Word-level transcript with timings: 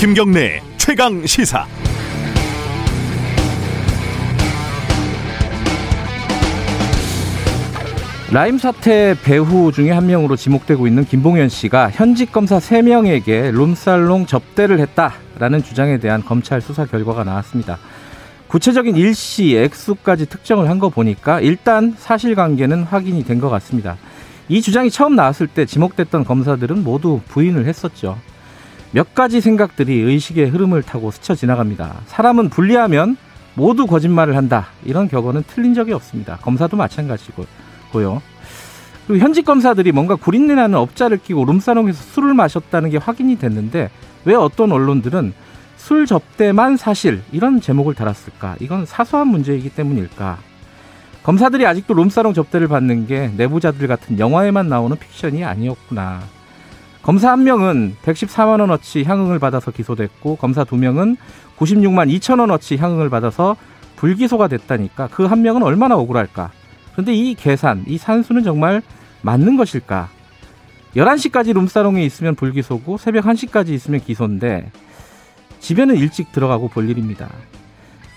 김경래 0.00 0.62
최강 0.78 1.26
시사. 1.26 1.66
라임 8.32 8.58
사태 8.58 9.16
배후 9.24 9.72
중에 9.72 9.90
한 9.90 10.06
명으로 10.06 10.36
지목되고 10.36 10.86
있는 10.86 11.04
김봉현 11.04 11.48
씨가 11.48 11.90
현직 11.90 12.30
검사 12.30 12.58
3명에게 12.58 13.50
룸살롱 13.50 14.26
접대를 14.26 14.78
했다라는 14.78 15.64
주장에 15.64 15.98
대한 15.98 16.24
검찰 16.24 16.60
수사 16.60 16.84
결과가 16.86 17.24
나왔습니다. 17.24 17.78
구체적인 18.48 18.96
일시, 18.96 19.56
액수까지 19.56 20.26
특정을 20.26 20.68
한 20.68 20.78
거 20.78 20.88
보니까 20.90 21.40
일단 21.40 21.94
사실관계는 21.98 22.84
확인이 22.84 23.24
된 23.24 23.40
것 23.40 23.50
같습니다. 23.50 23.96
이 24.48 24.62
주장이 24.62 24.90
처음 24.90 25.14
나왔을 25.16 25.46
때 25.48 25.66
지목됐던 25.66 26.24
검사들은 26.24 26.84
모두 26.84 27.20
부인을 27.28 27.66
했었죠. 27.66 28.16
몇 28.92 29.14
가지 29.14 29.40
생각들이 29.40 30.00
의식의 30.00 30.48
흐름을 30.48 30.82
타고 30.82 31.10
스쳐 31.10 31.34
지나갑니다. 31.34 32.00
사람은 32.06 32.48
분리하면 32.48 33.16
모두 33.54 33.86
거짓말을 33.86 34.36
한다. 34.36 34.66
이런 34.84 35.08
격언은 35.08 35.44
틀린 35.46 35.74
적이 35.74 35.92
없습니다. 35.92 36.36
검사도 36.38 36.76
마찬가지고요. 36.76 38.22
그리고 39.06 39.24
현직 39.24 39.44
검사들이 39.44 39.92
뭔가 39.92 40.16
구린내 40.16 40.54
나는 40.54 40.78
업자를 40.78 41.18
끼고 41.18 41.44
룸사롱에서 41.44 42.02
술을 42.02 42.34
마셨다는 42.34 42.90
게 42.90 42.96
확인이 42.96 43.38
됐는데 43.38 43.90
왜 44.24 44.34
어떤 44.34 44.72
언론들은 44.72 45.32
술 45.76 46.06
접대만 46.06 46.76
사실 46.76 47.22
이런 47.32 47.60
제목을 47.60 47.94
달았을까? 47.94 48.56
이건 48.60 48.86
사소한 48.86 49.28
문제이기 49.28 49.70
때문일까? 49.70 50.38
검사들이 51.22 51.66
아직도 51.66 51.94
룸사롱 51.94 52.34
접대를 52.34 52.68
받는 52.68 53.06
게 53.06 53.30
내부자들 53.36 53.86
같은 53.88 54.18
영화에만 54.18 54.68
나오는 54.68 54.96
픽션이 54.96 55.44
아니었구나. 55.44 56.20
검사 57.02 57.32
한 57.32 57.44
명은 57.44 57.96
114만 58.04 58.60
원어치 58.60 59.04
향응을 59.04 59.38
받아서 59.38 59.70
기소됐고 59.70 60.36
검사 60.36 60.64
두 60.64 60.76
명은 60.76 61.16
96만 61.58 62.14
2천 62.18 62.40
원어치 62.40 62.76
향응을 62.76 63.08
받아서 63.10 63.56
불기소가 63.96 64.48
됐다니까 64.48 65.08
그 65.08 65.26
한 65.26 65.42
명은 65.42 65.62
얼마나 65.62 65.96
억울할까? 65.96 66.50
그런데 66.92 67.14
이 67.14 67.34
계산, 67.34 67.84
이 67.86 67.96
산수는 67.98 68.42
정말 68.42 68.82
맞는 69.22 69.56
것일까? 69.56 70.08
11시까지 70.96 71.54
룸사롱에 71.54 72.04
있으면 72.04 72.34
불기소고 72.34 72.98
새벽 72.98 73.24
1시까지 73.24 73.68
있으면 73.70 74.00
기소인데 74.00 74.70
집에는 75.60 75.96
일찍 75.96 76.32
들어가고 76.32 76.68
볼 76.68 76.88
일입니다. 76.88 77.28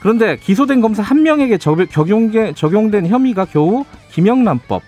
그런데 0.02 0.38
기소된 0.38 0.82
검사 0.82 1.04
한 1.04 1.24
명에게 1.24 1.58
적용된, 1.58 3.08
혐의가 3.08 3.46
겨우 3.46 3.86
김영란법. 4.12 4.82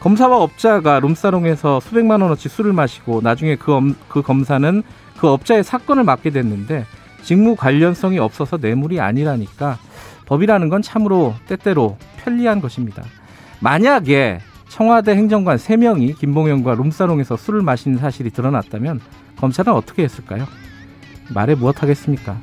검사와 0.00 0.38
업자가 0.38 0.98
룸사롱에서 1.00 1.80
수백만 1.80 2.22
원어치 2.22 2.48
술을 2.48 2.72
마시고 2.72 3.20
나중에 3.22 3.56
그, 3.56 3.72
엄, 3.74 3.94
그 4.08 4.22
검사는 4.22 4.82
그 5.18 5.28
업자의 5.28 5.62
사건을 5.62 6.04
맡게 6.04 6.30
됐는데 6.30 6.86
직무 7.22 7.54
관련성이 7.54 8.18
없어서 8.18 8.56
뇌물이 8.56 8.98
아니라니까 8.98 9.78
법이라는 10.24 10.70
건 10.70 10.80
참으로 10.80 11.34
때때로 11.46 11.98
편리한 12.16 12.62
것입니다. 12.62 13.02
만약에 13.60 14.40
청와대 14.68 15.14
행정관 15.14 15.58
3명이 15.58 16.16
김봉현과 16.18 16.76
룸사롱에서 16.76 17.36
술을 17.36 17.60
마신 17.60 17.98
사실이 17.98 18.30
드러났다면 18.30 19.00
검찰은 19.36 19.72
어떻게 19.72 20.04
했을까요? 20.04 20.46
말해 21.34 21.54
무엇하겠습니까? 21.54 22.38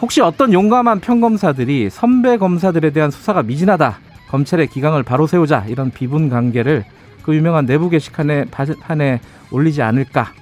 혹시 0.00 0.22
어떤 0.22 0.54
용감한 0.54 1.00
평검사들이 1.00 1.90
선배 1.90 2.38
검사들에 2.38 2.90
대한 2.90 3.10
수사가 3.10 3.42
미진하다. 3.42 3.98
검찰의 4.30 4.68
기강을 4.68 5.02
바로 5.02 5.26
세우자. 5.26 5.64
이런 5.66 5.90
비분 5.90 6.28
관계를 6.28 6.84
그 7.22 7.34
유명한 7.34 7.66
내부 7.66 7.90
게시판에 7.90 8.44
판에 8.46 9.20
올리지 9.50 9.82
않을까? 9.82 10.32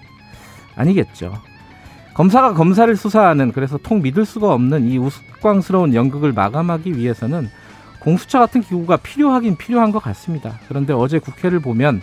아니겠죠. 0.76 1.32
검사가 2.12 2.52
검사를 2.52 2.94
수사하는 2.94 3.52
그래서 3.52 3.78
통 3.78 4.02
믿을 4.02 4.24
수가 4.24 4.52
없는 4.52 4.88
이 4.88 4.98
우스꽝스러운 4.98 5.94
연극을 5.94 6.32
마감하기 6.32 6.96
위해서는 6.98 7.48
공수처 8.00 8.38
같은 8.38 8.60
기구가 8.60 8.98
필요하긴 8.98 9.56
필요한 9.56 9.90
것 9.90 10.02
같습니다. 10.02 10.58
그런데 10.68 10.92
어제 10.92 11.18
국회를 11.18 11.60
보면 11.60 12.02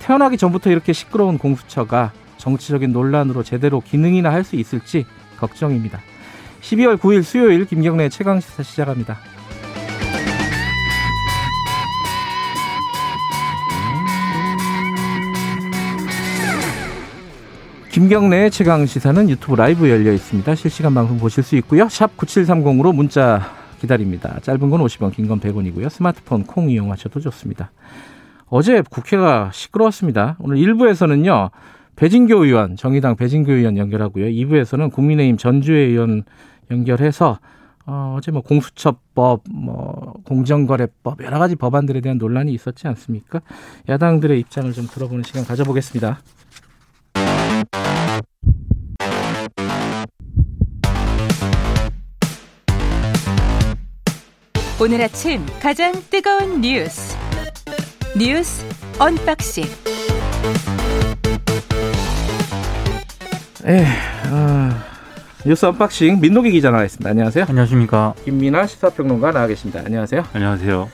태어나기 0.00 0.36
전부터 0.36 0.70
이렇게 0.70 0.92
시끄러운 0.92 1.38
공수처가 1.38 2.12
정치적인 2.38 2.92
논란으로 2.92 3.44
제대로 3.44 3.80
기능이나 3.80 4.32
할 4.32 4.42
수 4.42 4.56
있을지 4.56 5.06
걱정입니다. 5.38 6.00
12월 6.62 6.98
9일 6.98 7.22
수요일 7.22 7.64
김경래 7.64 8.08
최강 8.08 8.40
시사 8.40 8.62
시작합니다. 8.62 9.18
김경래 18.02 18.50
최강 18.50 18.84
시사는 18.84 19.30
유튜브 19.30 19.54
라이브 19.54 19.88
열려 19.88 20.12
있습니다. 20.12 20.56
실시간 20.56 20.92
방송 20.92 21.18
보실 21.18 21.44
수 21.44 21.54
있고요. 21.58 21.88
샵 21.88 22.16
9730으로 22.16 22.92
문자 22.92 23.42
기다립니다. 23.78 24.40
짧은 24.42 24.70
건 24.70 24.80
50원, 24.80 25.12
긴 25.12 25.28
건 25.28 25.38
100원이고요. 25.38 25.88
스마트폰 25.88 26.42
콩 26.42 26.68
이용하셔도 26.68 27.20
좋습니다. 27.20 27.70
어제 28.46 28.82
국회가 28.90 29.52
시끄러웠습니다. 29.52 30.34
오늘 30.40 30.56
1부에서는요. 30.56 31.50
배진교 31.94 32.44
의원, 32.44 32.74
정의당 32.74 33.14
배진교 33.14 33.52
의원 33.52 33.76
연결하고요. 33.76 34.26
2부에서는 34.26 34.90
국민의힘 34.90 35.36
전주혜 35.36 35.78
의원 35.78 36.24
연결해서 36.72 37.38
어, 37.86 38.16
어제 38.18 38.32
뭐 38.32 38.42
공수처법, 38.42 39.44
뭐 39.48 40.14
공정거래법 40.24 41.22
여러 41.22 41.38
가지 41.38 41.54
법안들에 41.54 42.00
대한 42.00 42.18
논란이 42.18 42.52
있었지 42.52 42.88
않습니까? 42.88 43.42
야당들의 43.88 44.40
입장을 44.40 44.72
좀 44.72 44.88
들어보는 44.88 45.22
시간 45.22 45.44
가져보겠습니다. 45.44 46.18
오늘 54.82 55.00
아침 55.00 55.46
가장 55.60 55.92
뜨거운 56.10 56.60
뉴스 56.60 57.16
뉴스 58.18 58.66
unboxing. 58.98 59.62
예, 63.68 63.86
아, 64.24 64.84
뉴스 65.46 65.66
unboxing 65.66 66.20
민동기 66.20 66.50
기자 66.50 66.72
나와 66.72 66.84
있습니다. 66.84 67.08
안녕하세요. 67.08 67.44
안녕하십니까. 67.48 68.14
김민하 68.24 68.66
시사평론가 68.66 69.30
나와 69.30 69.46
계십니다. 69.46 69.82
안녕하세요. 69.86 70.24
안녕하세요. 70.32 70.90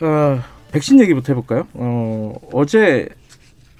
어, 0.00 0.42
백신 0.72 0.98
얘기부터 1.00 1.34
해볼까요? 1.34 1.66
어, 1.74 2.32
어제 2.54 3.10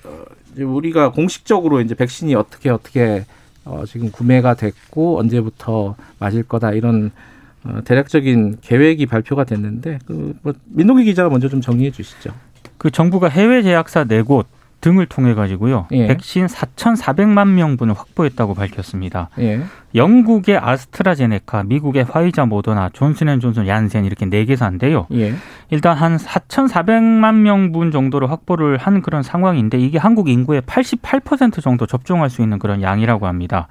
어, 0.04 0.24
우리가 0.58 1.12
공식적으로 1.12 1.80
이제 1.80 1.94
백신이 1.94 2.34
어떻게 2.34 2.68
어떻게 2.68 3.24
어, 3.64 3.84
지금 3.86 4.10
구매가 4.10 4.56
됐고 4.56 5.18
언제부터 5.18 5.96
맞을 6.18 6.42
거다 6.42 6.72
이런 6.72 7.12
어, 7.14 7.35
대략적인 7.84 8.58
계획이 8.60 9.06
발표가 9.06 9.44
됐는데 9.44 9.98
그 10.06 10.34
뭐, 10.42 10.52
민노기 10.66 11.04
기자가 11.04 11.28
먼저 11.28 11.48
좀 11.48 11.60
정리해 11.60 11.90
주시죠. 11.90 12.30
그 12.78 12.90
정부가 12.90 13.28
해외 13.28 13.62
제약사 13.62 14.04
네 14.04 14.22
곳 14.22 14.46
등을 14.80 15.06
통해 15.06 15.34
가지고요. 15.34 15.86
예. 15.92 16.06
백신 16.06 16.46
4,400만 16.46 17.48
명분을 17.48 17.94
확보했다고 17.94 18.54
밝혔습니다. 18.54 19.30
예. 19.38 19.62
영국의 19.94 20.58
아스트라제네카, 20.58 21.64
미국의 21.64 22.04
화이자 22.04 22.44
모더나, 22.44 22.90
존슨앤존슨, 22.92 23.66
얀센 23.66 24.04
이렇게 24.04 24.26
네 24.26 24.44
개사인데요. 24.44 25.06
예. 25.12 25.34
일단 25.70 25.96
한 25.96 26.18
4,400만 26.18 27.36
명분 27.36 27.90
정도를 27.90 28.30
확보를 28.30 28.76
한 28.76 29.00
그런 29.00 29.22
상황인데 29.22 29.78
이게 29.78 29.98
한국 29.98 30.28
인구의 30.28 30.62
88% 30.62 31.62
정도 31.62 31.86
접종할 31.86 32.28
수 32.30 32.42
있는 32.42 32.58
그런 32.58 32.82
양이라고 32.82 33.26
합니다. 33.26 33.68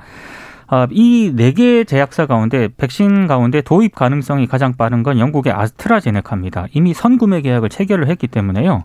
아, 0.68 0.88
이네 0.90 1.52
개 1.52 1.84
제약사 1.84 2.26
가운데 2.26 2.70
백신 2.76 3.28
가운데 3.28 3.62
도입 3.62 3.96
가능성이 3.96 4.48
가장 4.48 4.74
빠른 4.74 5.04
건 5.04 5.20
영국의 5.20 5.54
아스트라제네카입니다. 5.54 6.68
이미 6.74 6.94
선구매 6.94 7.42
계약을 7.42 7.70
체결을 7.70 8.08
했기 8.10 8.28
때문에요. 8.28 8.84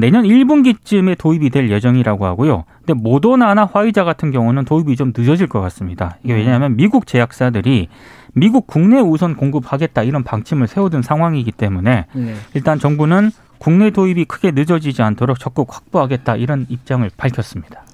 내년 0.00 0.24
1분기쯤에 0.24 1.18
도입이 1.18 1.50
될 1.50 1.70
예정이라고 1.70 2.24
하고요. 2.24 2.64
근데 2.78 2.94
모더나나 2.94 3.66
화이자 3.66 4.04
같은 4.04 4.30
경우는 4.30 4.64
도입이 4.64 4.96
좀 4.96 5.12
늦어질 5.14 5.48
것 5.48 5.60
같습니다. 5.60 6.16
이게 6.22 6.32
왜냐하면 6.32 6.76
미국 6.76 7.06
제약사들이 7.06 7.88
미국 8.34 8.66
국내 8.66 8.98
우선 9.00 9.36
공급하겠다 9.36 10.02
이런 10.04 10.24
방침을 10.24 10.66
세워둔 10.66 11.02
상황이기 11.02 11.52
때문에 11.52 12.06
네. 12.14 12.34
일단 12.54 12.78
정부는 12.78 13.30
국내 13.58 13.90
도입이 13.90 14.24
크게 14.24 14.52
늦어지지 14.52 15.02
않도록 15.02 15.38
적극 15.38 15.68
확보하겠다 15.70 16.36
이런 16.36 16.64
입장을 16.70 17.08
밝혔습니다. 17.16 17.84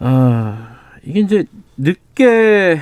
어, 0.00 0.56
이게 1.04 1.20
이제 1.20 1.44
늦게 1.80 2.80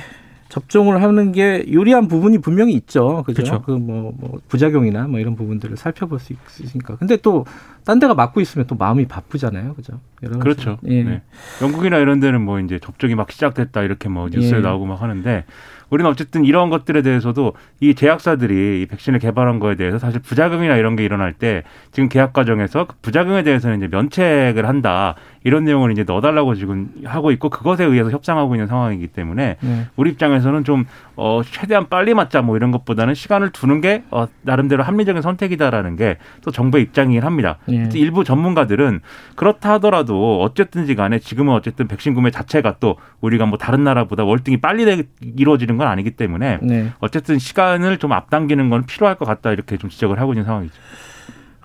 접종을 0.49 1.03
하는 1.03 1.31
게 1.31 1.63
유리한 1.67 2.07
부분이 2.07 2.39
분명히 2.39 2.73
있죠. 2.73 3.23
그죠? 3.23 3.61
그뭐 3.61 4.13
뭐 4.17 4.41
부작용이나 4.47 5.07
뭐 5.07 5.19
이런 5.19 5.35
부분들을 5.35 5.77
살펴볼 5.77 6.19
수 6.19 6.33
있으니까. 6.63 6.95
근데 6.97 7.17
또 7.17 7.45
딴 7.89 7.97
데가 7.97 8.13
맞고 8.13 8.39
있으면 8.39 8.67
또 8.67 8.75
마음이 8.75 9.07
바쁘잖아요. 9.07 9.73
그죠? 9.73 9.99
그렇죠. 10.39 10.77
예. 10.85 11.01
네. 11.01 11.21
영국이나 11.59 11.97
이런 11.97 12.19
데는 12.19 12.39
뭐 12.39 12.59
이제 12.59 12.77
접종이 12.77 13.15
막 13.15 13.31
시작됐다 13.31 13.81
이렇게 13.81 14.09
뭐 14.09 14.29
뉴스에 14.29 14.57
예. 14.57 14.61
나오고 14.61 14.85
막 14.85 15.01
하는데 15.01 15.43
우리는 15.89 16.09
어쨌든 16.09 16.45
이런 16.45 16.69
것들에 16.69 17.01
대해서도 17.01 17.53
이 17.79 17.95
제약사들이 17.95 18.81
이 18.81 18.85
백신을 18.85 19.19
개발한 19.19 19.59
거에 19.59 19.75
대해서 19.75 19.97
사실 19.97 20.21
부작용이나 20.21 20.75
이런 20.75 20.95
게 20.95 21.03
일어날 21.03 21.33
때 21.33 21.63
지금 21.91 22.09
계약 22.09 22.33
과정에서 22.33 22.85
그 22.85 22.95
부작용에 23.01 23.43
대해서는 23.43 23.77
이제 23.77 23.87
면책을 23.87 24.67
한다 24.67 25.15
이런 25.43 25.63
내용을 25.63 25.91
이제 25.91 26.03
넣어달라고 26.03 26.55
지금 26.55 26.89
하고 27.05 27.31
있고 27.31 27.49
그것에 27.49 27.85
의해서 27.85 28.11
협상하고 28.11 28.55
있는 28.55 28.67
상황이기 28.67 29.07
때문에 29.07 29.57
네. 29.59 29.87
우리 29.95 30.11
입장에서는 30.11 30.63
좀 30.63 30.85
어, 31.15 31.41
최대한 31.43 31.87
빨리 31.89 32.13
맞자 32.13 32.41
뭐 32.41 32.57
이런 32.57 32.71
것보다는 32.71 33.13
시간을 33.13 33.51
두는 33.51 33.81
게 33.81 34.03
어, 34.11 34.27
나름대로 34.41 34.83
합리적인 34.83 35.21
선택이다라는 35.21 35.95
게 35.95 36.17
또 36.43 36.51
정부의 36.51 36.83
입장이긴 36.85 37.23
합니다. 37.23 37.57
네. 37.67 37.89
일부 37.93 38.23
전문가들은 38.23 39.01
그렇다 39.35 39.73
하더라도 39.73 40.41
어쨌든지 40.41 40.95
간에 40.95 41.19
지금은 41.19 41.53
어쨌든 41.53 41.87
백신 41.87 42.13
구매 42.13 42.31
자체가 42.31 42.77
또 42.79 42.97
우리가 43.21 43.45
뭐 43.45 43.57
다른 43.57 43.83
나라보다 43.83 44.23
월등히 44.23 44.57
빨리 44.57 45.03
이루어지는 45.21 45.77
건 45.79 45.87
아니기 45.87 46.11
때문에 46.11 46.59
네. 46.61 46.91
어쨌든 46.99 47.39
시간을 47.39 47.97
좀 47.97 48.11
앞당기는 48.11 48.69
건 48.69 48.85
필요할 48.85 49.15
것 49.15 49.25
같다 49.25 49.51
이렇게 49.51 49.77
좀 49.77 49.89
지적을 49.89 50.19
하고 50.19 50.33
있는 50.33 50.45
상황이죠. 50.45 50.75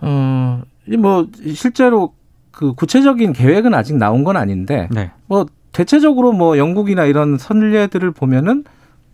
어, 0.00 0.62
뭐 0.98 1.28
실제로 1.54 2.14
그 2.50 2.74
구체적인 2.74 3.32
계획은 3.32 3.74
아직 3.74 3.96
나온 3.96 4.24
건 4.24 4.36
아닌데 4.36 4.88
네. 4.90 5.10
뭐 5.26 5.46
대체적으로 5.72 6.32
뭐 6.32 6.56
영국이나 6.56 7.04
이런 7.04 7.36
선례들을 7.36 8.12
보면은 8.12 8.64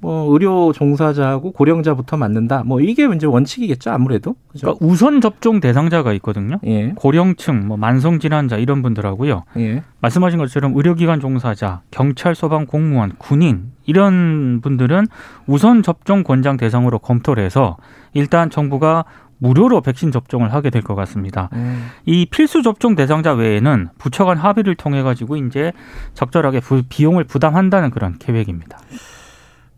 뭐 0.01 0.33
의료 0.33 0.73
종사자하고 0.73 1.53
고령자부터 1.53 2.17
맞는다. 2.17 2.63
뭐 2.65 2.81
이게 2.81 3.07
이제 3.15 3.27
원칙이겠죠 3.27 3.91
아무래도. 3.91 4.35
그죠? 4.49 4.67
그러니까 4.67 4.87
우선 4.87 5.21
접종 5.21 5.61
대상자가 5.61 6.13
있거든요. 6.15 6.59
예. 6.65 6.93
고령층, 6.97 7.67
뭐 7.69 7.77
만성 7.77 8.19
질환자 8.19 8.57
이런 8.57 8.83
분들하고요. 8.83 9.45
예. 9.59 9.83
말씀하신 10.01 10.39
것처럼 10.39 10.75
의료기관 10.77 11.21
종사자, 11.21 11.83
경찰, 11.91 12.35
소방, 12.35 12.67
공무원, 12.67 13.13
군인 13.19 13.73
이런 13.85 14.61
분들은 14.63 15.07
우선 15.47 15.83
접종 15.83 16.23
권장 16.23 16.57
대상으로 16.57 16.99
검토를 16.99 17.45
해서 17.45 17.77
일단 18.15 18.49
정부가 18.51 19.05
무료로 19.43 19.81
백신 19.81 20.13
접종을 20.13 20.53
하게 20.53 20.69
될 20.71 20.83
것 20.83 20.95
같습니다. 20.95 21.49
음. 21.55 21.89
이 22.05 22.27
필수 22.27 22.63
접종 22.63 22.95
대상자 22.95 23.33
외에는 23.33 23.89
부처 23.99 24.25
간 24.25 24.37
합의를 24.37 24.75
통해 24.75 25.03
가지고 25.03 25.37
이제 25.37 25.73
적절하게 26.15 26.61
비용을 26.89 27.25
부담한다는 27.25 27.91
그런 27.91 28.19
계획입니다. 28.19 28.79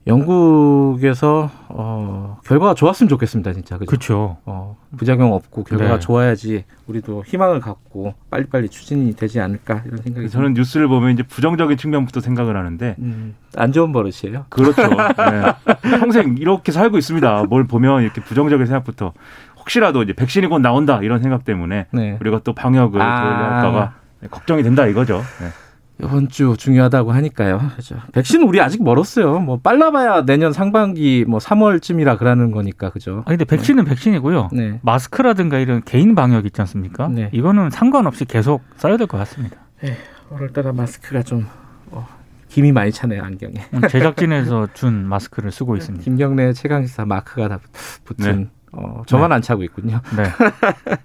영국에서 0.06 1.50
어, 1.68 2.38
결과가 2.44 2.74
좋았으면 2.74 3.08
좋겠습니다, 3.08 3.52
진짜. 3.52 3.78
그렇죠. 3.78 4.36
어, 4.44 4.76
부작용 4.96 5.32
없고 5.32 5.64
결과가 5.64 5.94
네. 5.94 6.00
좋아야지 6.00 6.64
우리도 6.88 7.22
희망을 7.26 7.60
갖고 7.60 8.14
빨리빨리 8.30 8.68
추진이 8.68 9.14
되지 9.14 9.40
않을까 9.40 9.82
이런 9.86 10.02
생각이. 10.02 10.28
저는 10.28 10.54
뉴스를 10.54 10.88
보면 10.88 11.12
이제 11.12 11.22
부정적인 11.22 11.76
측면부터 11.76 12.20
생각을 12.20 12.56
하는데 12.56 12.96
음, 12.98 13.36
안 13.56 13.72
좋은 13.72 13.92
버릇이에요. 13.92 14.46
그렇죠. 14.48 14.82
네. 14.90 15.98
평생 15.98 16.36
이렇게 16.38 16.72
살고 16.72 16.98
있습니다. 16.98 17.44
뭘 17.44 17.66
보면 17.66 18.02
이렇게 18.02 18.20
부정적인 18.20 18.66
생각부터 18.66 19.12
혹시라도 19.58 20.02
이제 20.02 20.12
백신이 20.12 20.48
곧 20.48 20.58
나온다 20.58 20.98
이런 21.02 21.20
생각 21.20 21.44
때문에 21.44 21.86
네. 21.92 22.18
우리가 22.20 22.40
또 22.42 22.52
방역을 22.52 23.00
아. 23.00 23.62
도할까봐 23.62 23.92
걱정이 24.30 24.64
된다 24.64 24.86
이거죠. 24.86 25.22
네. 25.40 25.48
이번 26.02 26.28
주 26.28 26.56
중요하다고 26.58 27.12
하니까요. 27.12 27.60
그죠. 27.76 27.96
백신 28.12 28.42
우리 28.42 28.60
아직 28.60 28.82
멀었어요. 28.82 29.38
뭐 29.40 29.58
빨라봐야 29.60 30.24
내년 30.24 30.52
상반기 30.52 31.24
뭐 31.28 31.38
3월쯤이라 31.38 32.18
그러는 32.18 32.50
거니까 32.50 32.90
그죠. 32.90 33.22
아 33.24 33.28
근데 33.30 33.44
백신은 33.44 33.84
네. 33.84 33.90
백신이고요. 33.90 34.48
네. 34.52 34.80
마스크라든가 34.82 35.58
이런 35.58 35.82
개인 35.84 36.14
방역 36.14 36.44
있지 36.46 36.60
않습니까? 36.60 37.08
네. 37.08 37.30
이거는 37.32 37.70
상관없이 37.70 38.24
계속 38.24 38.62
써야 38.76 38.96
될 38.96 39.06
것 39.06 39.18
같습니다. 39.18 39.56
네. 39.82 39.96
오늘따라 40.30 40.72
마스크가 40.72 41.22
좀 41.22 41.46
어, 41.90 42.06
김이 42.48 42.72
많이 42.72 42.90
차네요 42.90 43.22
안경에. 43.22 43.54
음, 43.74 43.80
제작진에서 43.88 44.68
준 44.74 45.06
마스크를 45.06 45.50
쓰고 45.52 45.76
있습니다. 45.76 46.02
김경래 46.04 46.52
최강시사 46.52 47.04
마크가 47.04 47.48
다 47.48 47.60
붙은. 48.04 48.38
네. 48.38 48.48
어, 48.72 49.02
저만 49.06 49.28
네. 49.30 49.34
안 49.36 49.42
차고 49.42 49.62
있군요. 49.64 50.00
네. 50.16 50.24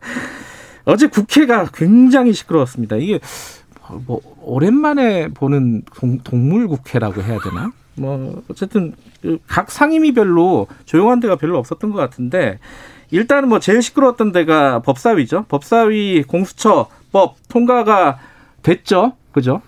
어제 0.86 1.08
국회가 1.08 1.66
굉장히 1.74 2.32
시끄러웠습니다. 2.34 2.96
이게 2.96 3.20
뭐 4.06 4.22
오랜만에 4.42 5.30
보는 5.30 5.84
동, 6.24 6.50
물 6.50 6.68
국회라고 6.68 7.22
해야 7.22 7.40
되나? 7.40 7.72
뭐 7.96 8.44
어쨌든 8.50 8.94
그각 9.22 9.72
상임위별로 9.72 10.68
조용한 10.86 11.20
데가 11.20 11.36
별로 11.36 11.58
없었던 11.58 11.92
것 11.92 11.98
같은데 11.98 12.60
일단은 13.12 13.50
뭐 13.50 13.60
제일 13.60 13.82
시끄러웠던 13.82 14.32
데가 14.32 14.82
법사위죠. 14.82 15.46
법사위 15.48 16.24
공수처법 16.24 17.36
통과가 17.48 18.20
됐죠. 18.62 19.14
그죠? 19.32 19.62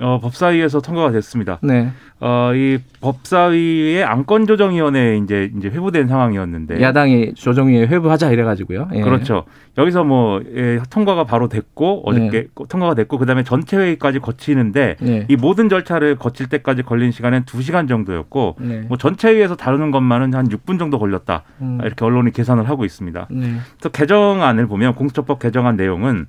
어, 0.00 0.18
법사위에서 0.20 0.80
통과가 0.80 1.12
됐습니다. 1.12 1.58
네. 1.62 1.90
어, 2.20 2.52
이 2.54 2.78
법사위의 3.00 4.02
안건 4.02 4.46
조정위원회에 4.46 5.18
이제 5.18 5.50
이제 5.56 5.68
회부된 5.68 6.08
상황이었는데 6.08 6.80
야당이 6.80 7.34
조정위에 7.34 7.86
회부하자 7.86 8.30
이래가지고요. 8.30 8.88
예. 8.94 9.00
그렇죠. 9.02 9.44
여기서 9.78 10.04
뭐 10.04 10.42
예, 10.54 10.80
통과가 10.90 11.24
바로 11.24 11.48
됐고 11.48 12.02
어저께 12.08 12.30
네. 12.30 12.64
통과가 12.68 12.94
됐고 12.94 13.18
그다음에 13.18 13.44
전체 13.44 13.76
회의까지 13.76 14.20
거치는데 14.20 14.96
네. 15.00 15.26
이 15.28 15.36
모든 15.36 15.68
절차를 15.68 16.16
거칠 16.16 16.48
때까지 16.48 16.82
걸린 16.82 17.10
시간은 17.12 17.44
2 17.52 17.62
시간 17.62 17.86
정도였고 17.86 18.56
네. 18.60 18.80
뭐 18.88 18.96
전체 18.96 19.28
회의에서 19.28 19.56
다루는 19.56 19.90
것만은 19.90 20.34
한 20.34 20.48
6분 20.48 20.78
정도 20.78 20.98
걸렸다. 20.98 21.42
음. 21.60 21.78
이렇게 21.82 22.04
언론이 22.04 22.32
계산을 22.32 22.68
하고 22.68 22.84
있습니다. 22.84 23.28
네. 23.30 23.54
그래서 23.78 23.88
개정안을 23.92 24.66
보면 24.66 24.94
공수처법 24.94 25.40
개정안 25.40 25.76
내용은 25.76 26.26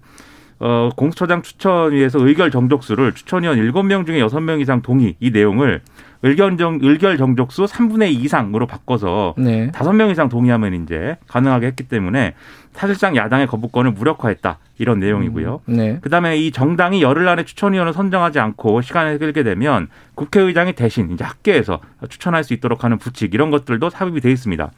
어, 0.59 0.89
공수처장 0.95 1.41
추천위에서 1.41 2.25
의결 2.25 2.49
정족수를 2.49 3.13
추천위원 3.13 3.57
7명 3.57 4.05
중에 4.05 4.19
6명 4.21 4.61
이상 4.61 4.81
동의 4.81 5.15
이 5.19 5.31
내용을 5.31 5.81
의견 6.23 6.57
정 6.57 6.79
의결 6.81 7.17
정족수 7.17 7.65
3분의 7.65 8.09
2 8.09 8.13
이상으로 8.13 8.65
바꿔서 8.65 9.35
네. 9.37 9.69
5명 9.71 10.11
이상 10.11 10.27
동의하면 10.29 10.83
이제 10.83 11.17
가능하게 11.27 11.67
했기 11.67 11.83
때문에 11.83 12.33
사실상 12.71 13.15
야당의 13.15 13.47
거부권을 13.47 13.91
무력화했다 13.91 14.57
이런 14.79 14.99
내용이고요. 14.99 15.61
음, 15.69 15.73
네. 15.73 15.99
그다음에 16.01 16.37
이 16.37 16.51
정당이 16.51 17.01
열흘 17.01 17.27
안에 17.27 17.45
추천위원을 17.45 17.93
선정하지 17.93 18.39
않고 18.39 18.81
시간을 18.81 19.19
끌게 19.19 19.43
되면 19.43 19.87
국회의장이 20.15 20.73
대신 20.73 21.11
이제 21.11 21.23
학계에서 21.23 21.79
추천할 22.09 22.43
수 22.43 22.53
있도록 22.53 22.83
하는 22.83 22.97
부칙 22.97 23.33
이런 23.33 23.51
것들도 23.51 23.89
삽입이 23.89 24.21
돼 24.21 24.31
있습니다. 24.31 24.71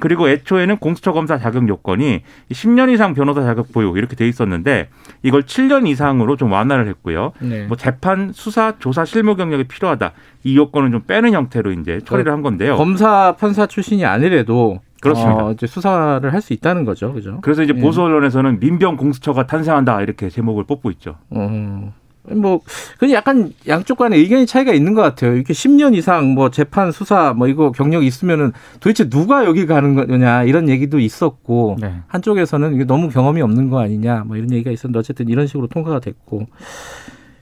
그리고 0.00 0.28
애초에는 0.28 0.76
공수처 0.78 1.12
검사 1.12 1.38
자격 1.38 1.68
요건이 1.68 2.22
10년 2.52 2.92
이상 2.92 3.14
변호사 3.14 3.42
자격 3.42 3.72
보유 3.72 3.92
이렇게 3.96 4.16
돼 4.16 4.28
있었는데 4.28 4.88
이걸 5.22 5.42
7년 5.42 5.86
이상으로 5.88 6.36
좀 6.36 6.52
완화를 6.52 6.86
했고요. 6.88 7.32
네. 7.40 7.66
뭐 7.66 7.76
재판, 7.76 8.32
수사, 8.32 8.74
조사 8.78 9.04
실무 9.04 9.34
경력이 9.36 9.64
필요하다. 9.64 10.12
이 10.44 10.56
요건은 10.56 10.92
좀 10.92 11.02
빼는 11.06 11.32
형태로 11.32 11.72
이제 11.72 12.00
처리를 12.04 12.32
한 12.32 12.42
건데요. 12.42 12.76
검사, 12.76 13.34
판사 13.38 13.66
출신이 13.66 14.04
아니래도 14.04 14.80
그렇습니다. 15.00 15.46
어, 15.46 15.52
이제 15.52 15.66
수사를 15.66 16.32
할 16.32 16.40
수 16.40 16.52
있다는 16.52 16.84
거죠, 16.84 17.12
그죠? 17.12 17.38
그래서 17.42 17.62
이제 17.62 17.72
예. 17.76 17.80
보수 17.80 18.02
언론에서는 18.02 18.58
민병 18.60 18.96
공수처가 18.96 19.46
탄생한다 19.46 20.00
이렇게 20.02 20.28
제목을 20.28 20.64
뽑고 20.64 20.90
있죠. 20.92 21.16
어. 21.30 21.92
뭐, 22.34 22.60
그 22.98 23.10
약간 23.12 23.52
양쪽 23.66 23.98
간에 23.98 24.16
의견이 24.16 24.46
차이가 24.46 24.72
있는 24.72 24.94
것 24.94 25.02
같아요. 25.02 25.34
이렇게 25.34 25.52
10년 25.52 25.94
이상 25.94 26.34
뭐 26.34 26.50
재판, 26.50 26.92
수사, 26.92 27.32
뭐 27.32 27.48
이거 27.48 27.72
경력이 27.72 28.06
있으면은 28.06 28.52
도대체 28.80 29.08
누가 29.08 29.44
여기 29.44 29.66
가는 29.66 29.94
거냐 29.94 30.44
이런 30.44 30.68
얘기도 30.68 30.98
있었고 30.98 31.76
네. 31.80 31.94
한쪽에서는 32.08 32.74
이게 32.74 32.84
너무 32.84 33.08
경험이 33.08 33.42
없는 33.42 33.70
거 33.70 33.80
아니냐 33.80 34.24
뭐 34.26 34.36
이런 34.36 34.52
얘기가 34.52 34.70
있었는데 34.70 34.98
어쨌든 34.98 35.28
이런 35.28 35.46
식으로 35.46 35.66
통과가 35.66 36.00
됐고 36.00 36.46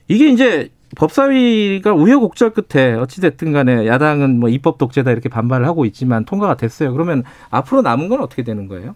이게 0.09 0.29
이제 0.29 0.71
법사위가 0.95 1.93
우여곡절 1.95 2.51
끝에 2.51 2.95
어찌됐든 2.95 3.53
간에 3.53 3.87
야당은 3.87 4.39
뭐 4.39 4.49
입법 4.49 4.79
독재다 4.79 5.11
이렇게 5.11 5.29
반발을 5.29 5.67
하고 5.67 5.85
있지만 5.85 6.25
통과가 6.25 6.57
됐어요. 6.57 6.93
그러면 6.93 7.25
앞으로 7.51 7.83
남은 7.83 8.09
건 8.09 8.21
어떻게 8.21 8.45
되는 8.45 8.69
거예요? 8.69 8.95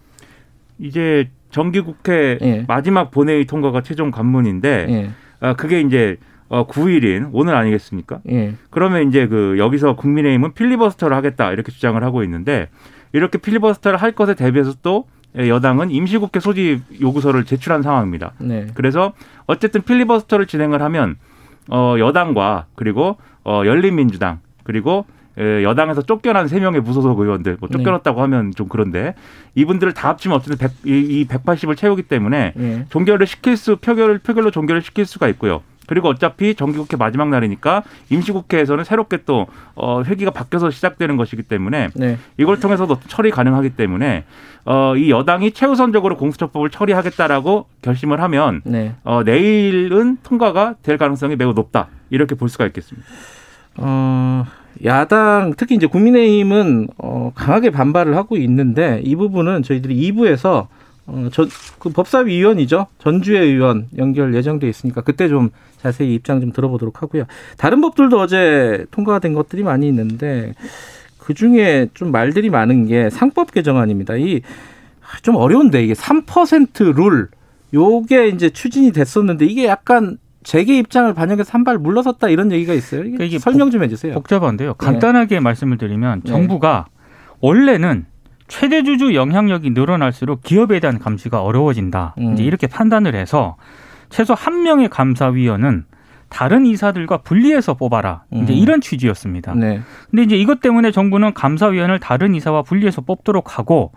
이제 0.79 1.29
정기국회 1.51 2.39
예. 2.41 2.65
마지막 2.67 3.11
본회의 3.11 3.45
통과가 3.45 3.83
최종 3.83 4.09
관문인데 4.09 4.85
예. 4.89 5.09
아, 5.41 5.53
그게 5.53 5.81
이제 5.81 6.17
어 6.47 6.67
9일인 6.67 7.29
오늘 7.31 7.55
아니겠습니까? 7.55 8.19
예. 8.29 8.53
그러면 8.69 9.07
이제 9.07 9.27
그 9.27 9.57
여기서 9.57 9.95
국민의힘은 9.95 10.53
필리버스터를 10.53 11.15
하겠다 11.15 11.51
이렇게 11.51 11.71
주장을 11.71 12.01
하고 12.03 12.23
있는데 12.23 12.67
이렇게 13.13 13.37
필리버스터를 13.37 14.01
할 14.01 14.11
것에 14.11 14.35
대비해서 14.35 14.73
또 14.81 15.07
여당은 15.37 15.91
임시국회 15.91 16.41
소집 16.41 16.81
요구서를 17.01 17.45
제출한 17.45 17.81
상황입니다. 17.81 18.33
네. 18.39 18.67
그래서 18.73 19.13
어쨌든 19.47 19.81
필리버스터를 19.81 20.45
진행을 20.45 20.81
하면 20.81 21.15
어 21.69 21.95
여당과 21.97 22.65
그리고 22.75 23.17
어 23.45 23.63
열린민주당 23.65 24.39
그리고 24.63 25.05
여당에서 25.37 26.01
쫓겨난 26.01 26.47
세 26.47 26.59
명의 26.59 26.81
무소속 26.81 27.19
의원들, 27.19 27.57
뭐 27.59 27.69
쫓겨났다고 27.69 28.17
네. 28.17 28.21
하면 28.21 28.51
좀 28.51 28.67
그런데 28.67 29.15
이분들을 29.55 29.93
다 29.93 30.09
합치면 30.09 30.37
어쨌든 30.37 30.57
100, 30.57 30.71
이 30.85 31.25
180을 31.27 31.77
채우기 31.77 32.03
때문에 32.03 32.53
네. 32.55 32.85
종결을 32.89 33.27
시킬 33.27 33.57
수 33.57 33.77
표결을 33.77 34.19
표결로 34.19 34.51
종결을 34.51 34.81
시킬 34.81 35.05
수가 35.05 35.27
있고요. 35.29 35.61
그리고 35.87 36.07
어차피 36.07 36.55
정기국회 36.55 36.95
마지막 36.95 37.27
날이니까 37.27 37.83
임시국회에서는 38.09 38.83
새롭게 38.85 39.19
또 39.25 39.47
어, 39.75 40.03
회기가 40.03 40.31
바뀌어서 40.31 40.69
시작되는 40.71 41.17
것이기 41.17 41.43
때문에 41.43 41.89
네. 41.95 42.17
이걸 42.37 42.61
통해서도 42.61 42.99
처리 43.07 43.29
가능하기 43.29 43.71
때문에 43.71 44.23
어, 44.63 44.95
이 44.95 45.11
여당이 45.11 45.51
최우선적으로 45.51 46.15
공수처법을 46.15 46.69
처리하겠다라고 46.69 47.65
결심을 47.81 48.21
하면 48.21 48.61
네. 48.63 48.95
어, 49.03 49.23
내일은 49.23 50.17
통과가 50.23 50.75
될 50.81 50.97
가능성이 50.97 51.35
매우 51.35 51.51
높다 51.51 51.87
이렇게 52.09 52.35
볼 52.35 52.47
수가 52.47 52.65
있겠습니다. 52.67 53.05
어, 53.75 54.45
야당 54.85 55.53
특히 55.57 55.75
이제 55.75 55.87
국민의힘은 55.87 56.87
어, 56.97 57.31
강하게 57.35 57.69
반발을 57.69 58.15
하고 58.15 58.37
있는데 58.37 59.01
이 59.03 59.15
부분은 59.15 59.63
저희들이 59.63 60.11
2부에서 60.11 60.67
어, 61.07 61.29
저, 61.31 61.47
그 61.79 61.89
법사위원이죠. 61.89 62.87
전주의 62.99 63.41
의원 63.41 63.87
연결 63.97 64.33
예정돼 64.33 64.67
있으니까 64.69 65.01
그때 65.01 65.27
좀 65.27 65.49
자세히 65.81 66.13
입장 66.13 66.41
좀 66.41 66.51
들어보도록 66.51 67.01
하고요. 67.01 67.25
다른 67.57 67.81
법들도 67.81 68.19
어제 68.19 68.85
통과가 68.91 69.19
된 69.19 69.33
것들이 69.33 69.63
많이 69.63 69.87
있는데 69.87 70.53
그 71.17 71.33
중에 71.33 71.87
좀 71.93 72.11
말들이 72.11 72.49
많은 72.49 72.87
게 72.87 73.09
상법 73.09 73.51
개정안입니다. 73.51 74.15
이 74.17 74.41
좀 75.21 75.35
어려운데 75.35 75.83
이게 75.83 75.93
3%룰 75.93 77.29
요게 77.73 78.29
이제 78.29 78.49
추진이 78.49 78.91
됐었는데 78.91 79.45
이게 79.45 79.65
약간 79.65 80.17
재계 80.43 80.77
입장을 80.77 81.13
반영해서 81.13 81.51
한 81.53 81.63
발 81.63 81.77
물러섰다 81.77 82.29
이런 82.29 82.51
얘기가 82.51 82.73
있어요. 82.73 83.03
이게, 83.03 83.17
그러니까 83.17 83.39
설명 83.39 83.69
좀 83.69 83.83
해주세요. 83.83 84.13
복잡한데요. 84.13 84.73
간단하게 84.75 85.35
네. 85.35 85.39
말씀을 85.39 85.77
드리면 85.77 86.23
정부가 86.23 86.87
원래는 87.39 88.05
최대 88.47 88.83
주주 88.83 89.13
영향력이 89.13 89.69
늘어날수록 89.71 90.41
기업에 90.43 90.79
대한 90.79 90.99
감시가 90.99 91.41
어려워진다. 91.41 92.15
음. 92.17 92.33
이제 92.33 92.43
이렇게 92.43 92.67
판단을 92.67 93.15
해서 93.15 93.55
최소 94.09 94.33
한 94.33 94.63
명의 94.63 94.89
감사위원은 94.89 95.85
다른 96.29 96.65
이사들과 96.65 97.17
분리해서 97.19 97.75
뽑아라. 97.75 98.23
이제 98.31 98.53
음. 98.53 98.57
이런 98.57 98.81
취지였습니다. 98.81 99.53
네. 99.55 99.81
근데 100.09 100.23
이제 100.23 100.35
이것 100.37 100.59
때문에 100.61 100.91
정부는 100.91 101.33
감사위원을 101.33 101.99
다른 101.99 102.33
이사와 102.35 102.63
분리해서 102.63 103.01
뽑도록 103.01 103.57
하고 103.57 103.91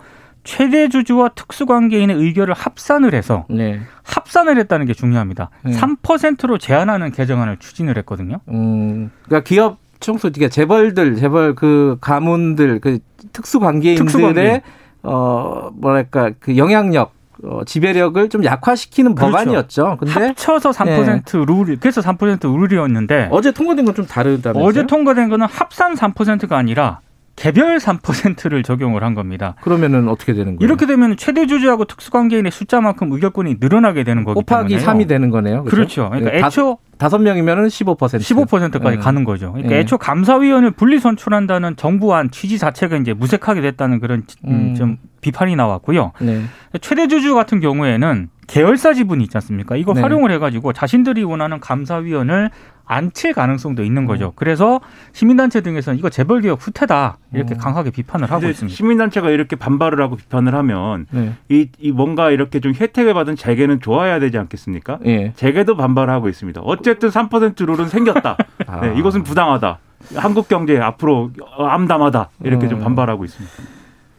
최대 0.45 0.89
주주와 0.89 1.31
특수관계인의 1.31 2.17
의결을 2.17 2.55
합산을 2.55 3.15
해서 3.15 3.47
네. 3.49 3.81
합산을 4.05 4.59
했다는 4.59 4.87
게 4.87 4.95
중요합니다. 4.95 5.51
네. 5.63 5.73
3%로 5.73 6.59
제한하는 6.59 7.11
개정안을 7.13 7.57
추진을 7.59 7.97
했거든요. 7.99 8.41
음, 8.49 9.11
그러니까 9.25 9.47
기업 9.49 9.79
총수, 10.01 10.31
그러니까 10.33 10.51
재벌들, 10.53 11.17
재벌 11.17 11.55
그 11.55 11.97
가문들, 12.01 12.81
그 12.81 12.99
특수관계인들의 13.33 14.07
특수관계인. 14.07 14.61
어 15.03 15.71
뭐랄까 15.75 16.31
그 16.41 16.57
영향력 16.57 17.13
어, 17.43 17.61
지배력을 17.65 18.29
좀 18.31 18.45
약화시키는 18.45 19.15
그렇죠. 19.15 19.33
법안이었죠. 19.33 19.97
근데 20.01 20.13
합쳐서 20.13 20.71
3% 20.71 20.87
네. 21.07 21.45
룰, 21.47 21.77
그래서 21.79 22.01
3% 22.01 22.59
룰이었는데 22.59 23.29
어제 23.31 23.51
통과된 23.51 23.85
건 23.85 23.95
좀 23.95 24.07
다르다면서요? 24.07 24.65
어제 24.65 24.87
통과된 24.87 25.29
거는 25.29 25.47
합산 25.47 25.95
3%가 25.95 26.57
아니라 26.57 27.01
개별 27.37 27.79
3%를 27.79 28.63
적용을 28.63 29.03
한 29.03 29.15
겁니다. 29.15 29.57
그러면은 29.63 30.09
어떻게 30.09 30.33
되는 30.35 30.57
거예요? 30.57 30.59
이렇게 30.61 30.87
되면 30.87 31.17
최대 31.17 31.47
주주하고 31.47 31.85
특수관계인의 31.85 32.53
숫자만큼 32.53 33.13
의결권이 33.13 33.57
늘어나게 33.61 34.05
되는 34.05 34.25
거기 34.25 34.35
곱하기 34.35 34.77
때문에요. 34.77 34.89
3이 34.89 35.09
되는 35.09 35.31
거네요. 35.31 35.65
그렇죠. 35.65 36.09
그렇죠. 36.09 36.11
그러니까 36.11 36.31
네, 36.31 36.47
애초 36.47 36.79
다섯 36.97 37.19
명이면은 37.19 37.67
15% 37.67 37.97
15%까지 37.99 38.97
네. 38.97 39.03
가는 39.03 39.25
거죠. 39.25 39.53
그러니까 39.53 39.75
네. 39.75 39.81
애초 39.81 39.99
감사위원을 39.99 40.71
분리 40.71 41.01
선출한다는 41.01 41.77
정부안 41.77 42.31
취지 42.31 42.59
자체가 42.59 42.97
이제 42.97 43.13
무색하게 43.13 43.61
됐다는 43.63 43.99
그런 43.99 44.23
음. 44.45 44.51
음. 44.51 44.75
좀 44.77 44.97
비판이 45.21 45.57
나왔고요. 45.57 46.13
네. 46.21 46.43
최대 46.81 47.09
주주 47.09 47.35
같은 47.35 47.59
경우에는 47.61 48.29
계열사 48.47 48.93
지분이 48.93 49.25
있지 49.25 49.37
않습니까? 49.39 49.77
이거 49.77 49.95
네. 49.95 50.03
활용을 50.03 50.31
해가지고 50.33 50.73
자신들이 50.73 51.25
원하는 51.25 51.61
감사위원을 51.61 52.51
안칠 52.87 53.33
가능성도 53.33 53.83
있는 53.83 54.05
거죠. 54.07 54.27
음. 54.27 54.33
그래서 54.37 54.81
시민단체 55.13 55.61
등에서는 55.63 55.99
이거 55.99 56.11
재벌개혁 56.11 56.59
후퇴다 56.61 57.19
이렇게 57.33 57.55
음. 57.55 57.59
강하게 57.59 57.91
비판을 57.91 58.31
하고 58.31 58.49
있습니다. 58.49 58.75
시민단체가 58.75 59.31
이렇게 59.31 59.57
반발을 59.57 60.01
하고 60.03 60.17
비판을 60.17 60.55
하면 60.55 61.07
네. 61.11 61.33
이, 61.49 61.69
이 61.79 61.93
뭔가 61.93 62.31
이렇게 62.31 62.61
좀 62.61 62.75
혜택을 62.75 63.15
받은 63.15 63.37
재계는 63.37 63.81
좋아야 63.81 64.19
되지 64.19 64.39
않겠습니까? 64.39 64.99
네. 65.03 65.33
재계도 65.37 65.77
반발하고 65.77 66.29
있습니다. 66.29 66.61
어쨌든 66.63 67.09
3% 67.09 67.65
룰은 67.67 67.89
생겼다. 67.89 68.37
아. 68.67 68.81
네, 68.81 68.95
이것은 68.99 69.23
부당하다. 69.23 69.79
한국 70.17 70.49
경제 70.49 70.79
앞으로 70.79 71.31
암담하다 71.57 72.29
이렇게 72.45 72.67
음. 72.67 72.71
좀 72.71 72.81
반발하고 72.81 73.25
있습니다. 73.25 73.55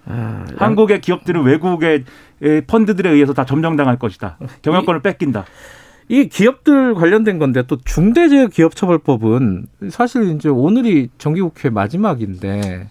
아, 0.07 0.45
한국의 0.57 1.01
기업들은 1.01 1.43
외국의 1.43 2.03
펀드들에 2.67 3.09
의해서 3.09 3.33
다 3.33 3.45
점령당할 3.45 3.97
것이다. 3.97 4.37
경영권을 4.61 5.01
뺏긴다. 5.01 5.45
이 6.07 6.29
기업들 6.29 6.93
관련된 6.93 7.39
건데 7.39 7.63
또 7.67 7.77
중대재해기업처벌법은 7.83 9.67
사실 9.89 10.35
이제 10.35 10.49
오늘이 10.49 11.09
정기국회 11.17 11.69
마지막인데 11.69 12.89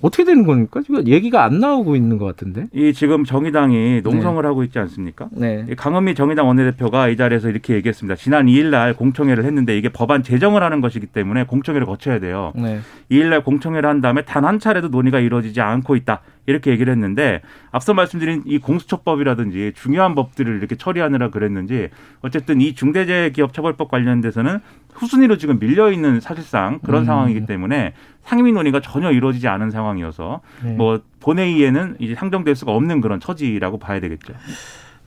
어떻게 0.00 0.24
되는 0.24 0.44
겁니까? 0.46 0.80
지금 0.84 1.06
얘기가 1.06 1.44
안 1.44 1.58
나오고 1.60 1.96
있는 1.96 2.18
것 2.18 2.24
같은데. 2.24 2.66
이 2.72 2.92
지금 2.92 3.24
정의당이 3.24 4.02
농성을 4.02 4.42
네. 4.42 4.46
하고 4.46 4.62
있지 4.64 4.78
않습니까? 4.78 5.28
네. 5.32 5.66
강은미 5.76 6.14
정의당 6.14 6.46
원내대표가 6.48 7.08
이 7.08 7.16
자리에서 7.16 7.48
이렇게 7.48 7.74
얘기했습니다. 7.74 8.16
지난 8.16 8.46
2일 8.46 8.66
날 8.66 8.94
공청회를 8.94 9.44
했는데 9.44 9.76
이게 9.76 9.88
법안 9.88 10.22
제정을 10.22 10.62
하는 10.62 10.80
것이기 10.80 11.06
때문에 11.06 11.44
공청회를 11.44 11.86
거쳐야 11.86 12.18
돼요. 12.20 12.52
네. 12.54 12.80
2일 13.10 13.26
날 13.30 13.42
공청회를 13.42 13.88
한 13.88 14.00
다음에 14.00 14.22
단 14.22 14.48
한 14.48 14.58
차례도 14.58 14.88
논의가 14.88 15.18
이루어지지 15.20 15.60
않고 15.60 15.94
있다. 15.96 16.22
이렇게 16.46 16.70
얘기를 16.70 16.90
했는데 16.90 17.42
앞서 17.70 17.92
말씀드린 17.92 18.42
이 18.46 18.56
공수처법이라든지 18.58 19.72
중요한 19.74 20.14
법들을 20.14 20.56
이렇게 20.56 20.76
처리하느라 20.76 21.28
그랬는지 21.28 21.90
어쨌든 22.22 22.62
이 22.62 22.74
중대재해기업처벌법 22.74 23.90
관련돼서는 23.90 24.60
후순위로 24.98 25.38
지금 25.38 25.58
밀려 25.58 25.90
있는 25.90 26.20
사실상 26.20 26.80
그런 26.80 27.02
음. 27.02 27.06
상황이기 27.06 27.46
때문에 27.46 27.94
상임위 28.24 28.52
논의가 28.52 28.80
전혀 28.80 29.10
이루어지지 29.10 29.48
않은 29.48 29.70
상황이어서 29.70 30.40
네. 30.64 30.72
뭐 30.72 31.00
본회의에는 31.20 31.96
이제 31.98 32.14
상정될 32.14 32.54
수가 32.54 32.72
없는 32.72 33.00
그런 33.00 33.20
처지라고 33.20 33.78
봐야 33.78 34.00
되겠죠. 34.00 34.34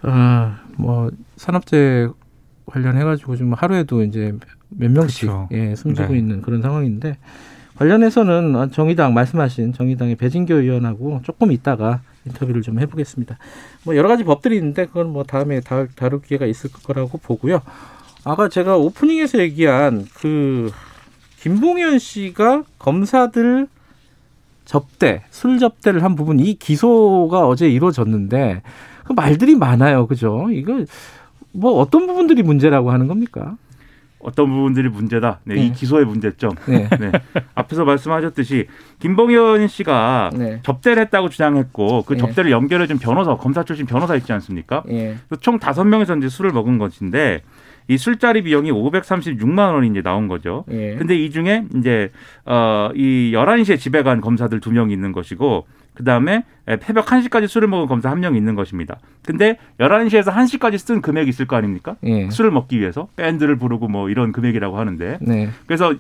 아, 0.01 0.60
뭐 0.77 1.12
산업재 1.36 2.07
관련해 2.65 3.03
가지고 3.03 3.36
지금 3.36 3.53
하루에도 3.53 4.03
이제 4.03 4.33
몇 4.69 4.89
명씩 4.91 5.29
그렇죠. 5.29 5.50
예, 5.51 5.75
숨지고 5.75 6.13
네. 6.13 6.19
있는 6.19 6.41
그런 6.41 6.62
상황인데 6.62 7.17
관련해서는 7.75 8.71
정의당 8.71 9.13
말씀하신 9.13 9.74
정의당의 9.74 10.15
배진교 10.15 10.55
의원하고 10.55 11.21
조금 11.24 11.51
있다가 11.51 12.01
인터뷰를 12.25 12.62
좀 12.62 12.79
해보겠습니다. 12.79 13.38
뭐 13.83 13.95
여러 13.95 14.07
가지 14.07 14.24
법들이 14.24 14.55
있는데 14.57 14.86
그건 14.86 15.12
뭐 15.12 15.24
다음에 15.24 15.60
다, 15.62 15.86
다룰 15.95 16.21
기회가 16.21 16.45
있을 16.45 16.71
거라고 16.71 17.17
보고요. 17.17 17.62
아까 18.23 18.49
제가 18.49 18.77
오프닝에서 18.77 19.39
얘기한 19.39 20.05
그 20.15 20.71
김봉현 21.39 21.99
씨가 21.99 22.63
검사들 22.77 23.67
접대, 24.65 25.23
술 25.31 25.59
접대를 25.59 26.03
한 26.03 26.15
부분 26.15 26.39
이 26.39 26.53
기소가 26.53 27.47
어제 27.47 27.67
이루어졌는데 27.67 28.61
그 29.03 29.13
말들이 29.13 29.55
많아요. 29.55 30.07
그죠? 30.07 30.47
이거 30.51 30.85
뭐 31.51 31.79
어떤 31.79 32.07
부분들이 32.07 32.43
문제라고 32.43 32.91
하는 32.91 33.07
겁니까? 33.07 33.57
어떤 34.19 34.49
부분들이 34.49 34.87
문제다. 34.87 35.39
네, 35.45 35.55
네. 35.55 35.65
이 35.65 35.73
기소의 35.73 36.05
문제점. 36.05 36.51
네. 36.67 36.87
네. 36.99 37.11
앞에서 37.55 37.85
말씀하셨듯이 37.85 38.67
김봉현 38.99 39.67
씨가 39.67 40.29
네. 40.33 40.59
접대를 40.63 41.01
했다고 41.03 41.29
주장했고 41.29 42.03
그 42.03 42.13
네. 42.13 42.19
접대를 42.19 42.51
연결해 42.51 42.85
준 42.85 42.99
변호사, 42.99 43.35
검사 43.35 43.63
출신 43.63 43.87
변호사 43.87 44.15
있지 44.15 44.31
않습니까? 44.31 44.83
네. 44.85 45.17
총 45.39 45.57
다섯 45.57 45.83
명이서 45.85 46.17
이제 46.17 46.29
술을 46.29 46.51
먹은 46.51 46.77
것인데 46.77 47.41
이 47.88 47.97
술자리 47.97 48.43
비용이 48.43 48.71
536만 48.71 49.73
원이 49.73 49.89
이제 49.89 50.01
나온 50.01 50.27
거죠. 50.27 50.65
예. 50.71 50.95
근데 50.95 51.15
이 51.15 51.29
중에 51.29 51.65
이제 51.75 52.11
어이 52.45 53.31
11시에 53.33 53.79
집에 53.79 54.03
간 54.03 54.21
검사들 54.21 54.59
두 54.59 54.71
명이 54.71 54.93
있는 54.93 55.11
것이고 55.11 55.65
그 55.93 56.03
다음에 56.05 56.43
새벽 56.81 57.05
1시까지 57.05 57.48
술을 57.48 57.67
먹은 57.67 57.88
검사 57.88 58.10
한명 58.10 58.36
있는 58.36 58.55
것입니다. 58.55 58.98
근데 59.25 59.57
11시에서 59.79 60.31
1시까지 60.31 60.77
쓴 60.77 61.01
금액이 61.01 61.29
있을 61.29 61.45
거 61.45 61.57
아닙니까? 61.57 61.95
예. 62.03 62.29
술을 62.29 62.50
먹기 62.50 62.79
위해서 62.79 63.10
밴드를 63.17 63.57
부르고 63.57 63.89
뭐 63.89 64.10
이런 64.10 64.31
금액이라고 64.31 64.79
하는데. 64.79 65.17
네. 65.21 65.50
그래서 65.67 65.93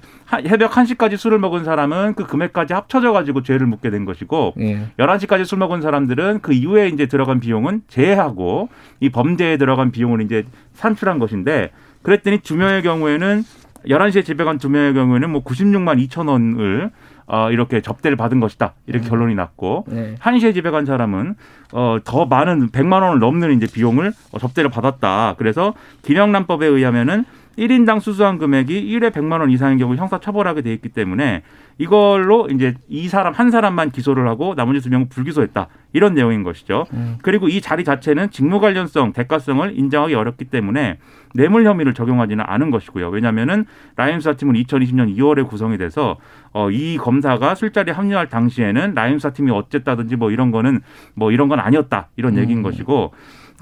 새벽 0.47 0.71
1시까지 0.71 1.17
술을 1.17 1.39
먹은 1.39 1.65
사람은 1.65 2.13
그 2.15 2.25
금액까지 2.25 2.73
합쳐져 2.73 3.11
가지고 3.11 3.43
죄를 3.43 3.67
묻게 3.67 3.89
된 3.89 4.05
것이고 4.05 4.53
예. 4.61 4.87
11시까지 4.97 5.43
술 5.45 5.57
먹은 5.59 5.81
사람들은 5.81 6.39
그 6.41 6.53
이후에 6.53 6.87
이제 6.87 7.07
들어간 7.07 7.41
비용은 7.41 7.81
제외하고 7.89 8.69
이 9.01 9.09
범죄에 9.09 9.57
들어간 9.57 9.91
비용을 9.91 10.21
이제 10.21 10.45
산출한 10.73 11.19
것인데 11.19 11.71
그랬더니 12.01 12.39
두 12.39 12.55
명의 12.55 12.81
경우에는 12.81 13.43
11시에 13.87 14.23
집에 14.23 14.43
간 14.43 14.57
두 14.57 14.69
명의 14.69 14.93
경우에는 14.93 15.29
뭐 15.29 15.43
96만 15.43 16.07
2천 16.07 16.29
원을 16.29 16.91
어, 17.33 17.49
이렇게 17.49 17.79
접대를 17.79 18.17
받은 18.17 18.41
것이다. 18.41 18.73
이렇게 18.87 19.07
음. 19.07 19.09
결론이 19.09 19.35
났고 19.35 19.85
네. 19.87 20.15
한시에 20.19 20.51
집에 20.51 20.69
간 20.69 20.85
사람은 20.85 21.35
어, 21.71 21.97
더 22.03 22.25
많은 22.25 22.71
100만 22.71 23.01
원을 23.01 23.19
넘는 23.19 23.55
이제 23.55 23.67
비용을 23.71 24.11
어, 24.33 24.37
접대를 24.37 24.69
받았다. 24.69 25.35
그래서 25.37 25.73
김영란법에 26.01 26.67
의하면은 26.67 27.23
1인당 27.57 28.01
수수한 28.01 28.37
금액이 28.37 28.85
1회 28.85 29.11
100만 29.11 29.39
원 29.39 29.49
이상인 29.49 29.77
경우 29.77 29.95
형사 29.95 30.19
처벌하게 30.19 30.61
돼 30.61 30.73
있기 30.73 30.89
때문에 30.89 31.43
이걸로 31.81 32.47
이제 32.51 32.75
이 32.87 33.07
사람 33.07 33.33
한 33.33 33.49
사람만 33.49 33.89
기소를 33.89 34.27
하고 34.27 34.53
나머지 34.53 34.81
두 34.81 34.89
명은 34.91 35.09
불기소했다. 35.09 35.67
이런 35.93 36.13
내용인 36.13 36.43
것이죠. 36.43 36.85
음. 36.93 37.17
그리고 37.23 37.47
이 37.47 37.59
자리 37.59 37.83
자체는 37.83 38.29
직무 38.29 38.59
관련성, 38.59 39.13
대가성을 39.13 39.77
인정하기 39.77 40.13
어렵기 40.13 40.45
때문에 40.45 40.99
뇌물 41.33 41.65
혐의를 41.65 41.95
적용하지는 41.95 42.45
않은 42.47 42.69
것이고요. 42.69 43.09
왜냐하면은 43.09 43.65
라임스타 43.95 44.33
팀은 44.37 44.53
2020년 44.53 45.17
2월에 45.17 45.47
구성이 45.47 45.79
돼서 45.79 46.17
어, 46.53 46.69
이 46.69 46.97
검사가 46.97 47.55
술자리에 47.55 47.95
합류할 47.95 48.27
당시에는 48.29 48.93
라임스타 48.93 49.33
팀이 49.33 49.49
어쨌다든지 49.49 50.17
뭐 50.17 50.29
이런 50.29 50.51
거는 50.51 50.81
뭐 51.15 51.31
이런 51.31 51.49
건 51.49 51.59
아니었다 51.59 52.09
이런 52.15 52.37
얘기인 52.37 52.59
음. 52.59 52.63
것이고 52.63 53.11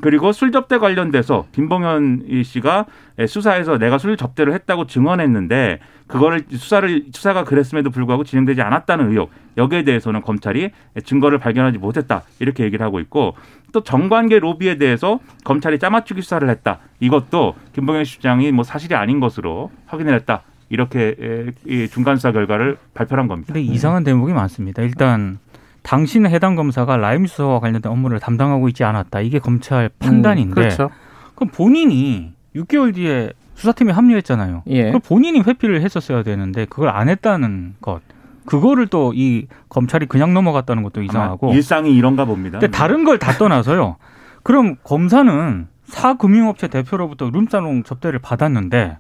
그리고 0.02 0.32
술 0.32 0.52
접대 0.52 0.78
관련돼서 0.78 1.46
김봉현 1.52 2.44
씨가 2.44 2.86
수사에서 3.28 3.78
내가 3.78 3.98
술 3.98 4.18
접대를 4.18 4.54
했다고 4.54 4.88
증언했는데 4.88 5.80
그거를 6.08 6.44
수사를 6.52 7.06
수사가 7.12 7.44
그랬음에도 7.44 7.90
불구하고 7.90 8.24
진행되지 8.24 8.62
않았다는 8.62 9.12
의혹 9.12 9.32
여기에 9.58 9.84
대해서는 9.84 10.22
검찰이 10.22 10.72
증거를 11.04 11.38
발견하지 11.38 11.78
못했다 11.78 12.24
이렇게 12.40 12.64
얘기를 12.64 12.86
하고 12.86 13.00
있고 13.00 13.36
또 13.72 13.82
정관계 13.82 14.40
로비에 14.40 14.78
대해서 14.78 15.20
검찰이 15.44 15.80
짜맞추기 15.80 16.22
수사를 16.22 16.50
했다 16.50 16.80
이것도 17.00 17.56
김봉현 17.74 18.06
시장이 18.06 18.52
뭐 18.52 18.64
사실이 18.64 18.96
아닌 18.96 19.20
것으로 19.20 19.70
확인을 19.86 20.14
했다 20.16 20.44
이렇게 20.70 21.52
중간 21.92 22.16
수사 22.16 22.32
결과를 22.32 22.78
발표한 22.94 23.28
겁니다. 23.28 23.54
근데 23.54 23.62
이상한 23.62 24.04
대목이 24.04 24.34
많습니다. 24.34 24.84
일단 24.84 25.40
당신은 25.84 26.30
해당 26.30 26.56
검사가 26.56 26.98
라임 26.98 27.26
수사와 27.26 27.60
관련된 27.60 27.92
업무를 27.92 28.20
담당하고 28.20 28.68
있지 28.70 28.84
않았다. 28.84 29.22
이게 29.22 29.40
검찰 29.40 29.90
판단인데. 30.00 30.52
음, 30.52 30.56
그렇죠. 30.56 30.90
그럼 31.36 31.50
본인이 31.54 32.34
6개월 32.56 32.94
뒤에 32.94 33.32
수사팀에 33.56 33.92
합류했잖아요. 33.92 34.64
예. 34.68 34.84
그럼 34.86 35.02
본인이 35.02 35.40
회피를 35.42 35.82
했었어야 35.82 36.24
되는데 36.24 36.66
그걸 36.66 36.90
안 36.90 37.10
했다는 37.10 37.76
것. 37.82 38.02
그거를 38.46 38.88
또 38.88 39.12
이 39.14 39.48
검찰이 39.70 40.06
그냥 40.08 40.34
넘어갔다는 40.34 40.82
것도 40.84 41.02
이상하고 41.04 41.54
일상이 41.54 41.96
이런가 41.96 42.26
봅니다. 42.26 42.60
근데 42.60 42.76
다른 42.76 43.04
걸 43.04 43.18
다 43.20 43.34
떠나서요. 43.34 43.98
그럼 44.44 44.76
검사는 44.84 45.68
사 45.86 46.14
금융업체 46.16 46.68
대표로부터 46.68 47.30
룸사롱 47.30 47.84
접대를 47.84 48.20
받았는데 48.20 48.98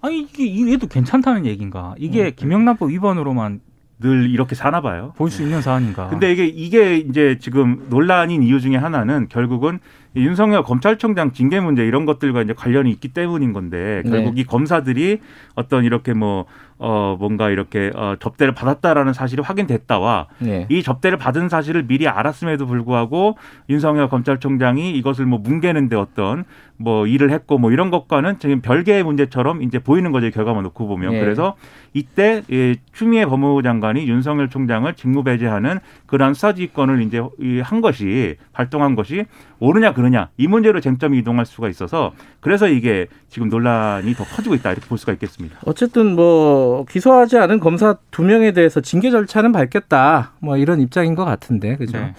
아니 0.00 0.20
이게 0.20 0.44
이래도 0.46 0.86
괜찮다는 0.86 1.46
얘기인가? 1.46 1.94
이게 1.98 2.26
음. 2.26 2.32
김영란법 2.34 2.90
위반으로만 2.90 3.60
늘 4.00 4.30
이렇게 4.30 4.54
사나 4.54 4.80
봐요. 4.80 5.12
볼 5.16 5.30
수 5.30 5.42
있는 5.42 5.60
사안인가. 5.60 6.08
근데 6.08 6.30
이게 6.32 6.46
이게 6.46 6.96
이제 6.96 7.36
지금 7.40 7.86
논란인 7.88 8.42
이유 8.42 8.60
중에 8.60 8.76
하나는 8.76 9.28
결국은 9.28 9.80
윤석열 10.16 10.62
검찰총장 10.62 11.32
징계 11.32 11.60
문제 11.60 11.86
이런 11.86 12.06
것들과 12.06 12.42
이제 12.42 12.52
관련이 12.52 12.90
있기 12.90 13.08
때문인 13.08 13.52
건데 13.52 14.02
결국 14.06 14.34
네. 14.34 14.40
이 14.40 14.44
검사들이 14.44 15.20
어떤 15.54 15.84
이렇게 15.84 16.14
뭐 16.14 16.46
어, 16.80 17.16
뭔가 17.18 17.50
이렇게 17.50 17.90
어, 17.94 18.14
접대를 18.20 18.54
받았다라는 18.54 19.12
사실이 19.12 19.42
확인됐다와 19.42 20.28
네. 20.38 20.66
이 20.68 20.82
접대를 20.82 21.18
받은 21.18 21.48
사실을 21.48 21.86
미리 21.86 22.06
알았음에도 22.06 22.66
불구하고 22.66 23.36
윤석열 23.68 24.08
검찰총장이 24.08 24.96
이것을 24.96 25.26
뭐 25.26 25.40
뭉개는데 25.40 25.96
어떤 25.96 26.44
뭐 26.76 27.08
일을 27.08 27.32
했고 27.32 27.58
뭐 27.58 27.72
이런 27.72 27.90
것과는 27.90 28.38
지금 28.38 28.60
별개의 28.60 29.02
문제처럼 29.02 29.62
이제 29.62 29.80
보이는 29.80 30.12
거죠 30.12 30.30
결과만 30.30 30.62
놓고 30.62 30.86
보면 30.86 31.14
네. 31.14 31.20
그래서 31.20 31.56
이때 31.92 32.42
예, 32.52 32.76
추미애 32.92 33.26
법무부 33.26 33.64
장관이 33.64 34.06
윤석열 34.06 34.48
총장을 34.48 34.92
직무배제하는 34.94 35.80
그러한 36.06 36.34
수사지휘권을 36.34 37.02
이제 37.02 37.20
한 37.62 37.80
것이 37.80 38.36
발동한 38.52 38.94
것이 38.94 39.24
옳으냐 39.60 39.94
그러냐 39.94 40.28
이 40.36 40.46
문제로 40.46 40.80
쟁점이 40.80 41.18
이동할 41.18 41.46
수가 41.46 41.68
있어서 41.68 42.12
그래서 42.40 42.68
이게 42.68 43.06
지금 43.28 43.48
논란이 43.48 44.14
더 44.14 44.24
커지고 44.24 44.54
있다 44.54 44.72
이렇게 44.72 44.86
볼 44.86 44.98
수가 44.98 45.12
있겠습니다. 45.14 45.58
어쨌든 45.64 46.14
뭐 46.14 46.84
기소하지 46.88 47.38
않은 47.38 47.60
검사 47.60 47.96
두 48.10 48.22
명에 48.22 48.52
대해서 48.52 48.80
징계 48.80 49.10
절차는 49.10 49.52
밟겠다 49.52 50.32
뭐 50.40 50.56
이런 50.56 50.80
입장인 50.80 51.14
것 51.14 51.24
같은데 51.24 51.76
그죠? 51.76 51.98
네. 51.98 52.14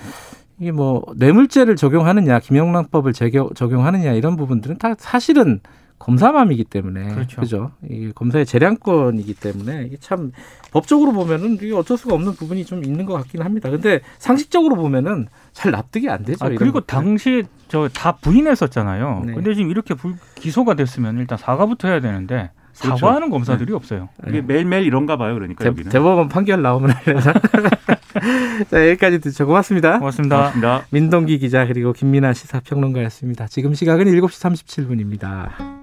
이게 0.60 0.72
뭐 0.72 1.04
뇌물죄를 1.16 1.76
적용하느냐 1.76 2.40
김영란법을 2.40 3.14
적용하느냐 3.14 4.12
이런 4.12 4.36
부분들은 4.36 4.78
다 4.78 4.96
사실은 4.98 5.62
검사맘이기 6.00 6.64
때문에 6.64 7.14
그렇죠. 7.14 7.42
그죠? 7.42 7.72
이게 7.88 8.12
검사의 8.14 8.46
재량권이기 8.46 9.34
때문에 9.36 9.84
이게 9.86 9.98
참 10.00 10.32
법적으로 10.72 11.12
보면은 11.12 11.56
이게 11.56 11.74
어쩔 11.74 11.98
수가 11.98 12.16
없는 12.16 12.34
부분이 12.34 12.66
좀 12.66 12.84
있는 12.84 13.06
것 13.06 13.14
같긴 13.14 13.42
합니다. 13.42 13.70
근데 13.70 14.00
상식적으로 14.18 14.76
보면은 14.76 15.28
잘 15.52 15.72
납득이 15.72 16.10
안 16.10 16.24
되죠. 16.24 16.46
아, 16.46 16.50
그리고 16.50 16.80
당시 16.82 17.44
저 17.68 17.90
다 17.94 18.14
부인했었잖아요. 18.14 19.24
네. 19.26 19.34
근데 19.34 19.54
지금 19.54 19.70
이렇게 19.72 19.94
불, 19.94 20.16
기소가 20.36 20.76
됐으면 20.76 21.18
일단 21.20 21.38
사과부터 21.38 21.88
해야 21.90 22.00
되는데 22.00 22.52
그렇죠. 22.80 22.98
사과하는 22.98 23.30
검사들이 23.30 23.72
네. 23.72 23.76
없어요. 23.76 24.08
이게 24.28 24.42
매일매일 24.42 24.86
이런가 24.86 25.18
봐요. 25.18 25.34
그러니까 25.34 25.64
대, 25.66 25.70
여기는. 25.70 25.92
대법원 25.92 26.30
판결 26.30 26.62
나오면 26.62 26.92
자 28.70 28.90
여기까지 28.90 29.20
듣죠. 29.20 29.46
고맙습니다. 29.46 30.00
고맙습니다. 30.00 30.38
고맙습니다. 30.38 30.86
민동기 30.92 31.40
기자 31.40 31.66
그리고 31.66 31.92
김민아 31.94 32.34
시사평론가였습니다. 32.34 33.48
지금 33.48 33.74
시각은 33.74 34.06
7시 34.06 34.66
37분입니다. 34.66 35.79